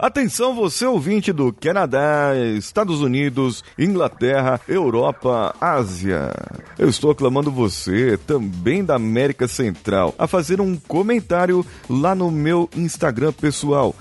[0.00, 6.32] Atenção, você ouvinte do Canadá, Estados Unidos, Inglaterra, Europa, Ásia.
[6.78, 12.70] Eu estou aclamando você, também da América Central, a fazer um comentário lá no meu
[12.76, 13.92] Instagram pessoal,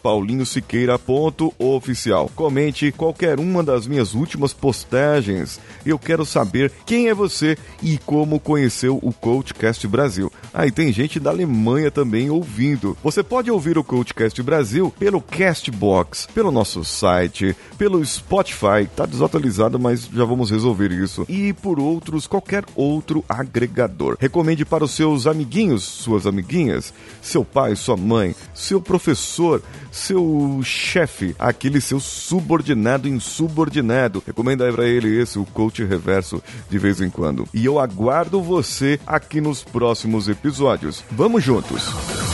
[0.00, 2.30] paulinhosiqueira.oficial.
[2.36, 5.58] Comente qualquer uma das minhas últimas postagens.
[5.84, 10.30] Eu quero saber quem é você e como conheceu o Coachcast Brasil.
[10.52, 12.96] Aí ah, tem gente da Alemanha também ouvindo.
[13.02, 19.78] Você pode ouvir o Coachcast Brasil pelo Castbox, pelo nosso site, pelo Spotify, tá desatualizado,
[19.78, 21.24] mas já vamos resolver isso.
[21.28, 24.16] E por outros, qualquer outro agregador.
[24.20, 31.34] Recomende para os seus amiguinhos, suas amiguinhas, seu pai, sua mãe, seu professor, seu chefe,
[31.38, 34.22] aquele seu subordinado insubordinado.
[34.26, 37.48] Recomenda aí pra ele esse, o coach reverso, de vez em quando.
[37.52, 41.04] E eu aguardo você aqui nos próximos episódios.
[41.10, 42.23] Vamos juntos!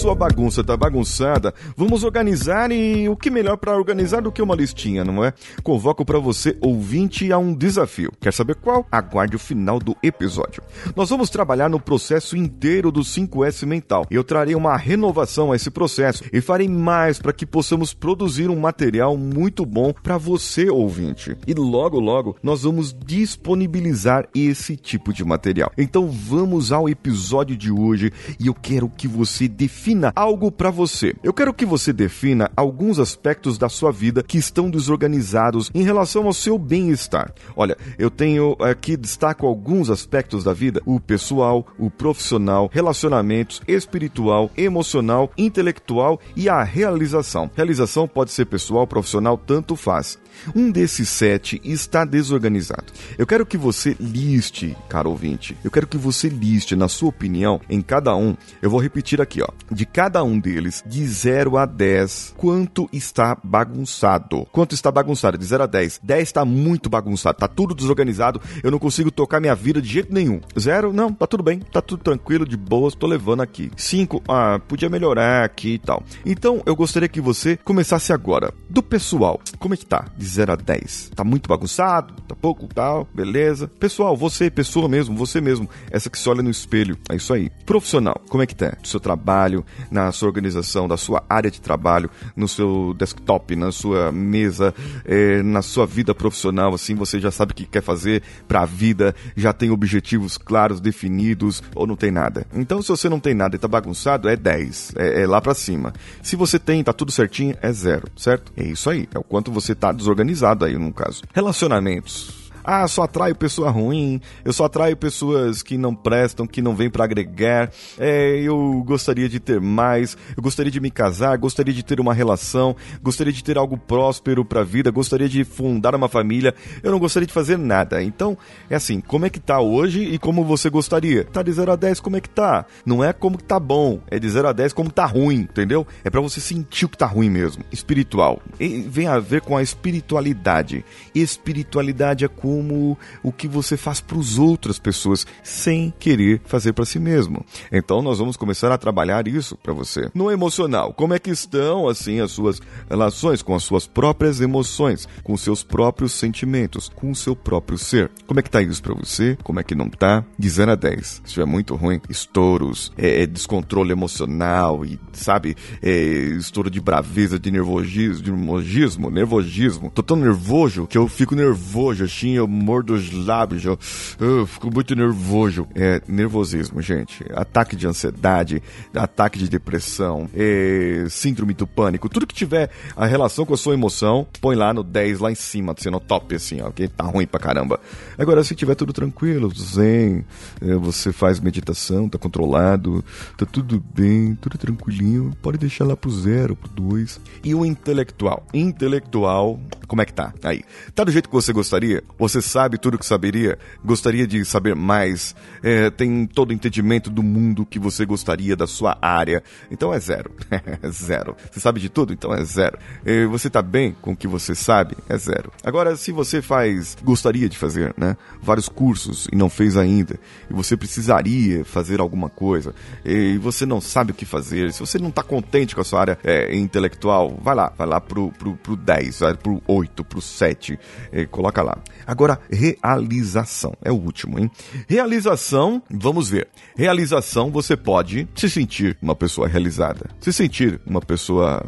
[0.00, 4.54] Sua bagunça tá bagunçada, vamos organizar e o que melhor para organizar do que uma
[4.54, 5.34] listinha, não é?
[5.62, 8.10] Convoco para você, ouvinte, a um desafio.
[8.18, 8.86] Quer saber qual?
[8.90, 10.62] Aguarde o final do episódio.
[10.96, 14.06] Nós vamos trabalhar no processo inteiro do 5S mental.
[14.10, 18.58] Eu trarei uma renovação a esse processo e farei mais para que possamos produzir um
[18.58, 21.36] material muito bom para você, ouvinte.
[21.46, 25.70] E logo, logo, nós vamos disponibilizar esse tipo de material.
[25.76, 31.14] Então vamos ao episódio de hoje e eu quero que você defina algo para você.
[31.22, 36.26] Eu quero que você defina alguns aspectos da sua vida que estão desorganizados em relação
[36.26, 37.32] ao seu bem-estar.
[37.56, 44.50] Olha, eu tenho aqui destaco alguns aspectos da vida: o pessoal, o profissional, relacionamentos, espiritual,
[44.56, 47.50] emocional, intelectual e a realização.
[47.54, 50.18] Realização pode ser pessoal, profissional, tanto faz.
[50.54, 52.92] Um desses sete está desorganizado.
[53.18, 55.56] Eu quero que você liste, caro ouvinte.
[55.62, 58.36] Eu quero que você liste, na sua opinião, em cada um.
[58.62, 59.48] Eu vou repetir aqui, ó.
[59.80, 64.46] De cada um deles, de 0 a 10, quanto está bagunçado?
[64.52, 65.38] Quanto está bagunçado?
[65.38, 66.00] De 0 a 10.
[66.02, 68.42] 10 está muito bagunçado, tá tudo desorganizado.
[68.62, 70.38] Eu não consigo tocar minha vida de jeito nenhum.
[70.58, 73.70] 0, não, tá tudo bem, tá tudo tranquilo, de boas, tô levando aqui.
[73.74, 76.02] 5, ah, podia melhorar aqui e tal.
[76.26, 78.52] Então, eu gostaria que você começasse agora.
[78.68, 80.04] Do pessoal, como é que tá?
[80.14, 81.12] De 0 a 10.
[81.16, 83.66] Tá muito bagunçado, tá pouco tal, beleza.
[83.66, 87.48] Pessoal, você, pessoa mesmo, você mesmo, essa que se olha no espelho, é isso aí.
[87.64, 88.76] Profissional, como é que tá?
[88.78, 93.72] Do seu trabalho, na sua organização, da sua área de trabalho, no seu desktop, na
[93.72, 98.22] sua mesa, é, na sua vida profissional, assim, você já sabe o que quer fazer
[98.46, 102.46] pra vida, já tem objetivos claros, definidos, ou não tem nada.
[102.54, 105.54] Então, se você não tem nada e tá bagunçado, é 10, é, é lá pra
[105.54, 105.92] cima.
[106.22, 108.52] Se você tem, tá tudo certinho, é zero, certo?
[108.56, 111.22] É isso aí, é o quanto você tá desorganizado aí no caso.
[111.32, 112.39] Relacionamentos.
[112.64, 116.90] Ah, só atraio pessoa ruim, eu só atraio pessoas que não prestam, que não vêm
[116.90, 117.70] para agregar.
[117.98, 122.14] É, eu gostaria de ter mais, eu gostaria de me casar, gostaria de ter uma
[122.14, 126.54] relação, gostaria de ter algo próspero para a vida, gostaria de fundar uma família.
[126.82, 128.02] Eu não gostaria de fazer nada.
[128.02, 128.36] Então,
[128.68, 131.24] é assim, como é que tá hoje e como você gostaria?
[131.24, 132.64] Tá de 0 a 10 como é que tá?
[132.84, 135.86] Não é como que tá bom, é de 0 a 10 como tá ruim, entendeu?
[136.04, 137.64] É para você sentir o que tá ruim mesmo.
[137.72, 138.40] Espiritual.
[138.58, 140.84] E vem a ver com a espiritualidade.
[141.14, 146.84] Espiritualidade é como o que você faz para as outras pessoas sem querer fazer para
[146.84, 147.44] si mesmo.
[147.70, 150.10] Então nós vamos começar a trabalhar isso para você.
[150.12, 155.06] No emocional, como é que estão assim as suas relações com as suas próprias emoções,
[155.22, 158.10] com seus próprios sentimentos, com o seu próprio ser?
[158.26, 159.38] Como é que tá isso para você?
[159.44, 160.24] Como é que não tá?
[160.36, 161.06] De 0 a 10.
[161.06, 167.38] Se estiver muito ruim, estouros, é, é, descontrole emocional e, sabe, é, estouro de braveza,
[167.38, 169.90] de nervosismo, de nervosismo, nervosismo.
[169.94, 173.78] Tô tão nervoso que eu fico nervoso, assim, eu mordo os lábios, eu,
[174.18, 175.66] eu fico muito nervoso.
[175.74, 177.24] É nervosismo, gente.
[177.34, 178.62] Ataque de ansiedade,
[178.94, 183.74] ataque de depressão, é, síndrome do pânico, tudo que tiver a relação com a sua
[183.74, 187.26] emoção, põe lá no 10, lá em cima, sendo top, assim, ó, que tá ruim
[187.26, 187.80] pra caramba.
[188.18, 190.24] Agora, se tiver tudo tranquilo, zen,
[190.60, 193.04] é, você faz meditação, tá controlado,
[193.36, 197.20] tá tudo bem, tudo tranquilinho, pode deixar lá pro zero, pro dois.
[197.44, 198.46] E o intelectual?
[198.52, 200.32] Intelectual, como é que tá?
[200.42, 200.62] Aí.
[200.94, 202.02] Tá do jeito que você gostaria?
[202.30, 203.58] Você sabe tudo o que saberia?
[203.84, 205.34] Gostaria de saber mais?
[205.64, 209.42] É, tem todo o entendimento do mundo que você gostaria da sua área?
[209.68, 210.30] Então é zero.
[210.48, 211.34] é zero.
[211.50, 212.12] Você sabe de tudo?
[212.12, 212.78] Então é zero.
[213.04, 214.96] É, você está bem com o que você sabe?
[215.08, 215.50] É zero.
[215.64, 218.16] Agora, se você faz, gostaria de fazer, né?
[218.40, 220.16] Vários cursos e não fez ainda,
[220.48, 222.72] e você precisaria fazer alguma coisa,
[223.04, 226.00] e você não sabe o que fazer, se você não está contente com a sua
[226.00, 230.20] área é, intelectual, vai lá, vai lá pro, pro, pro 10, vai pro 8, pro
[230.20, 230.78] 7,
[231.10, 231.76] é, coloca lá.
[232.06, 232.19] Agora,
[232.50, 234.50] realização, é o último, hein?
[234.88, 236.48] Realização, vamos ver.
[236.76, 241.62] Realização, você pode se sentir uma pessoa realizada, se sentir uma pessoa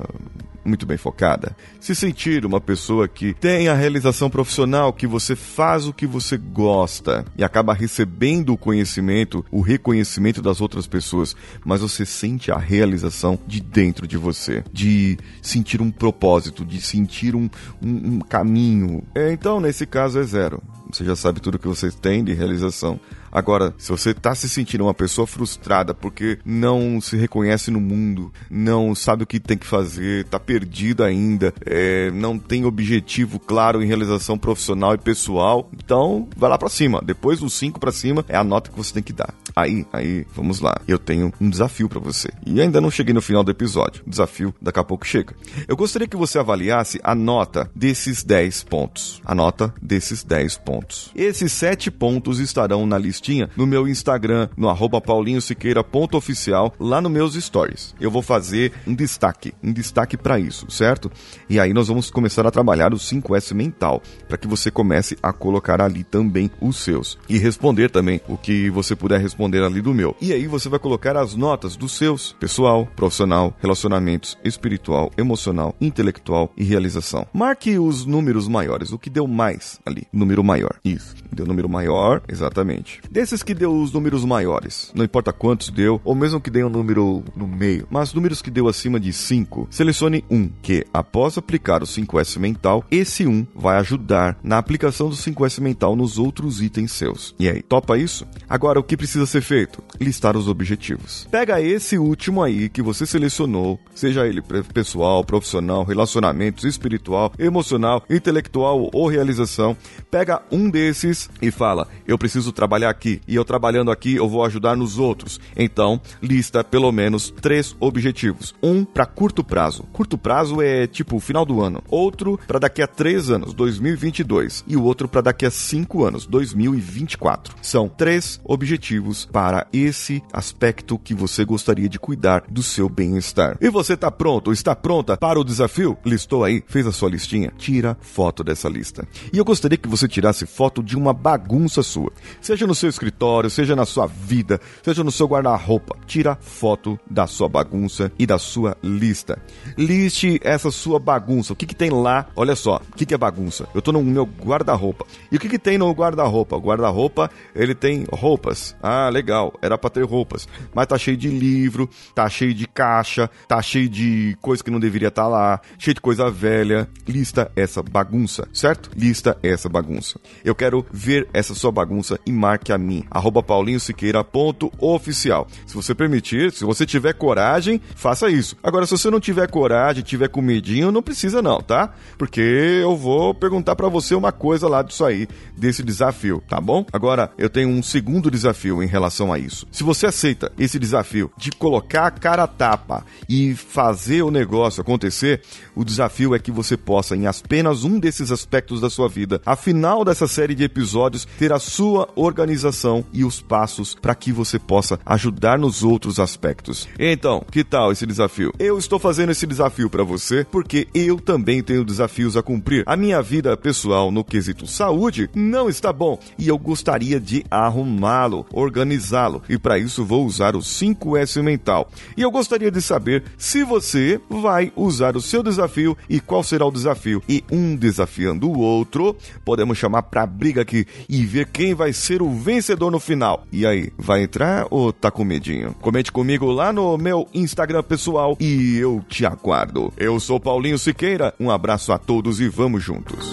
[0.64, 1.56] muito bem focada.
[1.80, 6.36] Se sentir uma pessoa que tem a realização profissional, que você faz o que você
[6.36, 12.58] gosta e acaba recebendo o conhecimento, o reconhecimento das outras pessoas, mas você sente a
[12.58, 17.48] realização de dentro de você, de sentir um propósito, de sentir um,
[17.82, 19.02] um, um caminho.
[19.14, 20.62] É, então, nesse caso, é zero.
[20.92, 23.00] Você já sabe tudo que você tem de realização.
[23.30, 28.30] Agora, se você está se sentindo uma pessoa frustrada porque não se reconhece no mundo,
[28.50, 33.82] não sabe o que tem que fazer, está perdido ainda, é, não tem objetivo claro
[33.82, 37.00] em realização profissional e pessoal, então vai lá para cima.
[37.02, 39.34] Depois do 5 para cima é a nota que você tem que dar.
[39.54, 40.74] Aí, aí, vamos lá.
[40.88, 42.30] Eu tenho um desafio para você.
[42.46, 44.02] E ainda não cheguei no final do episódio.
[44.06, 45.34] O desafio daqui a pouco chega.
[45.68, 49.20] Eu gostaria que você avaliasse a nota desses 10 pontos.
[49.24, 51.10] A nota desses 10 pontos.
[51.14, 57.34] Esses 7 pontos estarão na listinha no meu Instagram, no arroba paulinhosiqueira.oficial, lá nos meus
[57.34, 57.94] stories.
[58.00, 61.10] Eu vou fazer um destaque, um destaque para isso, certo?
[61.48, 65.32] E aí nós vamos começar a trabalhar o 5S mental, para que você comece a
[65.32, 67.18] colocar ali também os seus.
[67.28, 70.16] E responder também o que você puder responder ali do meu.
[70.20, 76.50] E aí você vai colocar as notas dos seus, pessoal, profissional, relacionamentos, espiritual, emocional, intelectual
[76.56, 77.26] e realização.
[77.32, 80.76] Marque os números maiores, o que deu mais ali, número maior.
[80.84, 83.00] Isso, deu número maior, exatamente.
[83.10, 86.70] Desses que deu os números maiores, não importa quantos deu, ou mesmo que dê um
[86.70, 91.82] número no meio, mas números que deu acima de 5, selecione um, que após aplicar
[91.82, 96.60] o 5S mental, esse 1 um vai ajudar na aplicação do 5S mental nos outros
[96.60, 97.34] itens seus.
[97.38, 98.26] E aí, topa isso?
[98.48, 99.82] Agora, o que precisa ser feito?
[99.98, 101.26] Listar os objetivos.
[101.30, 104.42] Pega esse último aí que você selecionou, seja ele
[104.74, 109.76] pessoal, profissional, relacionamentos, espiritual, emocional, intelectual ou realização,
[110.10, 114.44] pega um desses e fala: eu preciso trabalhar aqui e eu trabalhando aqui eu vou
[114.44, 115.40] ajudar nos outros.
[115.56, 118.54] Então, lista pelo menos três objetivos.
[118.62, 119.84] Um para curto prazo.
[119.92, 121.82] Curto prazo é tipo final do ano.
[121.88, 124.64] Outro para daqui a três anos, 2022.
[124.66, 127.54] E o outro para daqui a cinco anos, 2024.
[127.62, 133.56] São três objetivos para esse aspecto que você gostaria de cuidar do seu bem-estar.
[133.60, 134.52] E você está pronto?
[134.52, 135.96] Está pronta para o desafio?
[136.04, 136.62] Listou aí?
[136.66, 137.52] Fez a sua listinha?
[137.56, 139.06] Tira foto dessa lista.
[139.32, 142.12] E eu gostaria que você tirasse foto de uma bagunça sua.
[142.40, 145.96] Seja no seu escritório, seja na sua vida, seja no seu guarda-roupa.
[146.06, 149.38] Tira foto da sua bagunça e da sua lista.
[149.76, 151.52] Liste essa sua bagunça.
[151.52, 152.26] O que, que tem lá?
[152.36, 153.68] Olha só, o que, que é bagunça?
[153.74, 155.06] Eu tô no meu guarda-roupa.
[155.30, 156.56] E o que, que tem no guarda-roupa?
[156.56, 158.76] O guarda-roupa, ele tem roupas.
[158.82, 160.48] Ah, legal, era pra ter roupas.
[160.74, 164.80] Mas tá cheio de livro, tá cheio de caixa, tá cheio de coisa que não
[164.80, 166.88] deveria estar tá lá, cheio de coisa velha.
[167.06, 168.90] Lista essa bagunça, certo?
[168.96, 170.18] Lista essa bagunça.
[170.44, 175.46] Eu quero ver essa sua bagunça e marque a mim, arroba paulinhosiqueira.oficial.
[175.66, 178.56] Se você permitir, se você tiver coragem, faça isso.
[178.62, 181.92] Agora, se você não tiver coragem, tiver com medinho, não precisa não, tá?
[182.16, 186.86] Porque eu vou perguntar para você uma coisa lá disso aí, desse desafio, tá bom?
[186.92, 189.01] Agora, eu tenho um segundo desafio em relação
[189.32, 189.66] a isso.
[189.70, 194.80] Se você aceita esse desafio de colocar a cara a tapa e fazer o negócio
[194.80, 195.42] acontecer,
[195.74, 200.04] o desafio é que você possa, em apenas um desses aspectos da sua vida, afinal
[200.04, 204.98] dessa série de episódios, ter a sua organização e os passos para que você possa
[205.04, 206.88] ajudar nos outros aspectos.
[206.98, 208.52] Então, que tal esse desafio?
[208.58, 212.84] Eu estou fazendo esse desafio para você porque eu também tenho desafios a cumprir.
[212.86, 218.46] A minha vida pessoal no quesito saúde não está bom e eu gostaria de arrumá-lo,
[218.92, 221.88] organizá-lo e para isso vou usar o 5S mental.
[222.16, 226.66] E eu gostaria de saber se você vai usar o seu desafio e qual será
[226.66, 227.22] o desafio.
[227.28, 232.22] E um desafiando o outro, podemos chamar para briga aqui e ver quem vai ser
[232.22, 233.46] o vencedor no final.
[233.52, 235.74] E aí, vai entrar ou tá com medinho?
[235.80, 239.92] Comente comigo lá no meu Instagram pessoal e eu te aguardo.
[239.96, 243.32] Eu sou Paulinho Siqueira, um abraço a todos e vamos juntos.